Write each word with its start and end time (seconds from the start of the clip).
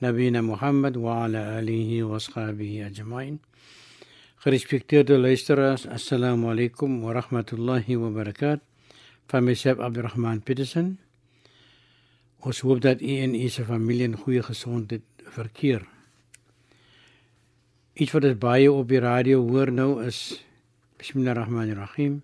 Nabina 0.00 0.40
Mohammed 0.42 0.96
wa 0.96 1.24
ala 1.24 1.60
alihi 1.60 2.00
wa 2.02 2.16
sahbihi 2.16 2.88
ajma'in. 2.88 3.36
Gerespecteerde 4.40 5.20
luisteraars, 5.20 5.84
assalamu 5.84 6.48
alaykum 6.48 7.02
wa 7.04 7.12
rahmatullahi 7.12 8.00
wa 8.00 8.08
barakat. 8.08 8.60
Van 9.28 9.44
myself 9.44 9.78
Abdurrahman 9.78 10.40
Petersen. 10.40 10.96
Ons 12.40 12.60
hoop 12.64 12.80
dat 12.80 13.02
u 13.02 13.12
en 13.20 13.34
u 13.34 13.48
se 13.48 13.64
familie 13.64 14.08
in 14.08 14.16
goeie 14.16 14.40
gesondheid 14.40 15.04
verkeer. 15.36 15.84
Iets 17.92 18.16
wat 18.16 18.24
ons 18.24 18.40
baie 18.40 18.72
op 18.72 18.88
die 18.88 19.04
radio 19.04 19.44
hoor 19.44 19.68
nou 19.68 20.00
is 20.00 20.40
Bismillahirrahmanirrahim. 20.96 22.22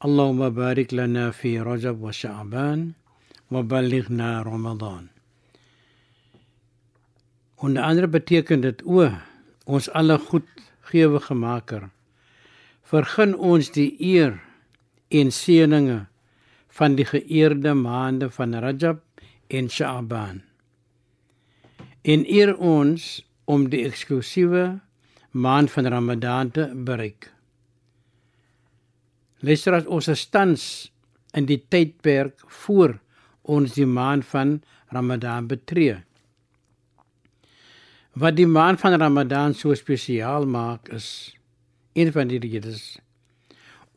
Allahumma 0.00 0.48
barik 0.48 0.96
lana 0.96 1.32
fi 1.36 1.58
Rajab 1.60 2.00
wa 2.00 2.16
Sha'ban 2.16 2.94
wa 3.52 3.60
ballighna 3.60 4.40
Ramadan. 4.40 5.17
Onder 7.58 7.82
andere 7.82 8.08
beteken 8.08 8.60
dit 8.60 8.82
o 8.86 9.08
ons 9.66 9.88
alle 9.90 10.18
goedgewige 10.18 11.34
maker 11.34 11.88
vergun 12.88 13.34
ons 13.34 13.68
die 13.74 13.90
eer 14.00 14.38
en 15.12 15.32
seëninge 15.34 15.98
van 16.78 16.94
die 16.96 17.06
geëerde 17.08 17.74
maande 17.74 18.30
van 18.32 18.54
Rajab 18.54 19.02
en 19.52 19.68
Sha'ban. 19.68 20.40
En 22.06 22.24
eer 22.24 22.54
ons 22.56 23.08
om 23.44 23.66
die 23.72 23.82
eksklusiewe 23.88 24.78
maand 25.30 25.72
van 25.74 25.90
Ramadan 25.90 26.50
te 26.54 26.68
bereik. 26.72 27.28
Luister 29.44 29.76
as 29.76 29.86
ons 29.86 30.08
is 30.08 30.24
tans 30.32 30.64
in 31.36 31.46
die 31.50 31.60
tydperk 31.70 32.40
voor 32.64 32.96
ons 33.42 33.74
die 33.76 33.86
maand 33.86 34.26
van 34.30 34.60
Ramadan 34.94 35.46
betree. 35.50 35.98
Wat 38.12 38.36
die 38.36 38.46
maand 38.46 38.80
van 38.80 39.00
Ramadan 39.00 39.54
so 39.54 39.74
spesiaal 39.74 40.46
maak 40.46 40.88
is 40.88 41.34
een 41.92 42.12
van 42.12 42.28
die 42.28 42.38
redes 42.38 42.98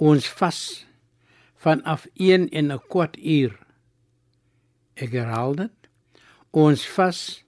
ons 0.02 0.26
vas 0.40 0.60
vanaf 1.62 2.08
1 2.18 2.50
en 2.50 2.72
'n 2.74 2.82
kwart 2.90 3.18
uur. 3.18 3.54
Ek 4.94 5.12
herhaal 5.12 5.56
dit. 5.56 5.78
Ons 6.52 6.88
vas 6.88 7.44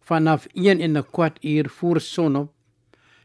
vanaf 0.00 0.46
1 0.52 0.80
en 0.80 0.98
'n 0.98 1.10
kwart 1.10 1.38
uur 1.44 1.68
voor 1.68 2.00
sonop 2.00 2.52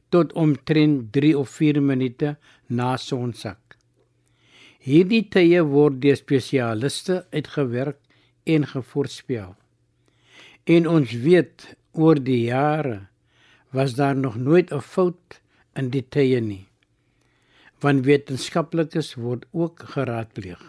tot 0.09 0.33
omtrent 0.33 1.11
3 1.11 1.37
of 1.37 1.49
4 1.49 1.81
minute 1.81 2.37
na 2.67 2.97
sonsak. 2.97 3.77
Hierdie 4.79 5.27
tye 5.29 5.61
word 5.63 6.01
deur 6.01 6.15
spesialiste 6.15 7.25
uitgewerk 7.31 7.99
en 8.43 8.67
gevoorspel. 8.67 9.55
En 10.63 10.87
ons 10.87 11.11
weet 11.11 11.75
oor 11.93 12.19
die 12.19 12.43
jare 12.49 13.07
was 13.71 13.95
daar 13.95 14.15
nog 14.15 14.35
nooit 14.35 14.71
'n 14.71 14.81
fout 14.81 15.41
in 15.73 15.89
die 15.89 16.05
tye 16.09 16.39
nie. 16.41 16.67
Want 17.79 18.05
wetenskaplikes 18.05 19.15
word 19.15 19.45
ook 19.51 19.79
geraadpleeg. 19.93 20.61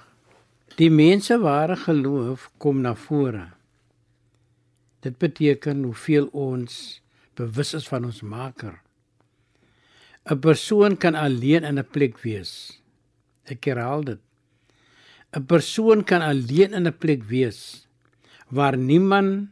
Die 0.77 0.91
mense 0.91 1.39
ware 1.39 1.77
geloof 1.77 2.51
kom 2.59 2.81
na 2.81 2.95
vore. 2.95 3.51
Dit 5.01 5.19
beteken 5.19 5.83
hoeveel 5.83 6.29
ons 6.33 7.03
bewus 7.35 7.75
is 7.75 7.89
van 7.89 8.05
ons 8.05 8.23
Maker. 8.23 8.81
'n 10.31 10.39
Persoon 10.39 10.97
kan 10.97 11.15
alleen 11.15 11.65
in 11.65 11.79
'n 11.79 11.91
plek 11.91 12.19
wees. 12.23 12.81
Ek 13.45 13.65
herhaal 13.65 14.05
dit. 14.05 14.21
'n 15.33 15.47
Persoon 15.47 16.05
kan 16.05 16.23
alleen 16.23 16.73
in 16.75 16.87
'n 16.87 16.99
plek 16.99 17.25
wees 17.25 17.87
waar 18.49 18.77
niemand 18.77 19.49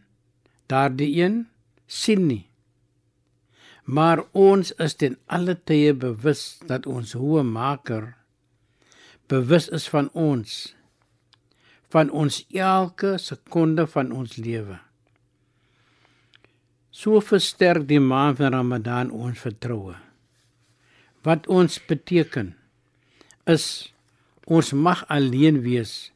daardie 0.66 1.22
een 1.22 1.48
sien 1.88 2.28
nie. 2.28 2.44
Maar 3.88 4.22
ons 4.36 4.70
is 4.76 4.94
ten 5.00 5.16
alle 5.26 5.56
tye 5.56 5.94
bewus 5.96 6.60
dat 6.68 6.86
ons 6.86 7.16
hoë 7.16 7.42
Maker 7.48 8.12
bewus 9.28 9.68
is 9.72 9.88
van 9.92 10.10
ons 10.12 10.74
van 11.88 12.10
ons 12.12 12.42
elke 12.52 13.14
sekonde 13.16 13.86
van 13.88 14.12
ons 14.12 14.36
lewe. 14.36 14.76
So 16.92 17.20
versterk 17.24 17.86
die 17.88 18.00
maand 18.02 18.40
van 18.42 18.52
Ramadan 18.52 19.12
ons 19.14 19.40
vertroue. 19.40 19.94
Wat 21.24 21.48
ons 21.48 21.78
beteken 21.88 22.52
is 23.48 23.64
ons 24.44 24.72
mag 24.72 25.04
alleen 25.08 25.62
wees, 25.64 26.10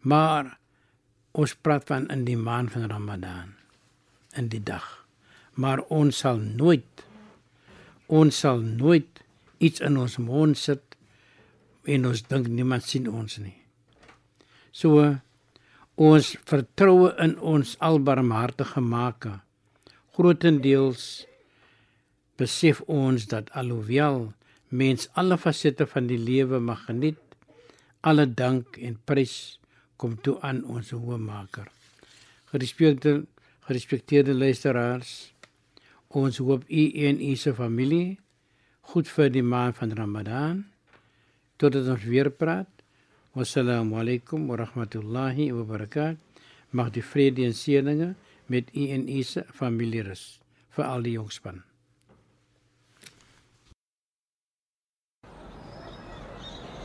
maar 0.00 0.56
ons 1.36 1.52
praat 1.60 1.84
van 1.88 2.08
in 2.12 2.24
die 2.24 2.36
maand 2.36 2.72
van 2.72 2.88
Ramadan 2.88 3.52
in 4.36 4.48
die 4.48 4.64
dag. 4.64 5.01
Maar 5.54 5.82
ons 5.92 6.22
sal 6.24 6.40
nooit 6.40 7.04
ons 8.12 8.38
sal 8.44 8.60
nooit 8.60 9.22
iets 9.62 9.80
in 9.80 9.96
ons 9.96 10.18
mond 10.20 10.58
sit 10.58 10.96
en 11.88 12.08
ons 12.10 12.22
dink 12.28 12.48
niemand 12.52 12.84
sien 12.84 13.06
ons 13.08 13.38
nie. 13.40 13.56
So 14.72 15.06
ons 15.96 16.32
vertroue 16.48 17.12
in 17.24 17.38
ons 17.54 17.76
albarmhartige 17.80 18.84
Maker 18.84 19.40
grootendeels 20.12 21.24
besef 22.40 22.82
ons 22.90 23.24
dat 23.30 23.48
alhoewel 23.56 24.32
mens 24.68 25.08
alle 25.20 25.38
fasette 25.40 25.86
van 25.88 26.08
die 26.08 26.20
lewe 26.20 26.60
mag 26.60 26.86
geniet, 26.88 27.20
alle 28.00 28.26
dank 28.26 28.76
en 28.80 28.98
prys 29.08 29.58
kom 30.00 30.18
toe 30.24 30.38
aan 30.44 30.62
ons 30.68 30.92
hoë 30.92 31.20
Maker. 31.20 31.68
Gerespekteerde 32.52 33.22
gerespekteerde 33.62 34.34
luisteraars, 34.34 35.32
Ons 36.12 36.38
hoop 36.44 36.64
u 36.68 36.82
en 37.06 37.20
u 37.20 37.36
se 37.36 37.54
familie 37.56 38.18
goed 38.92 39.08
vir 39.08 39.30
die 39.32 39.42
maand 39.42 39.78
van 39.78 39.94
Ramadan. 39.96 40.64
Totdat 41.56 41.88
ons 41.88 42.04
weer 42.04 42.28
praat. 42.30 42.68
Wassalamu 43.32 43.96
alaykum 43.96 44.44
wa 44.50 44.58
rahmatullahi 44.60 45.48
wa 45.56 45.64
barakat. 45.64 46.20
Mag 46.70 46.92
die 46.92 47.04
vrede 47.04 47.46
en 47.48 47.56
seëninge 47.56 48.12
met 48.52 48.68
u 48.76 48.88
en 48.92 49.08
u 49.08 49.22
se 49.22 49.44
familie 49.56 50.04
rus 50.04 50.40
vir 50.76 50.84
al 50.84 51.08
die 51.08 51.16
jongspan. 51.16 51.62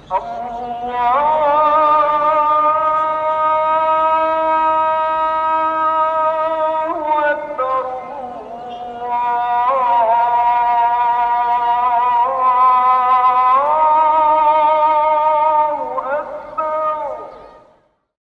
Allah 0.07 1.46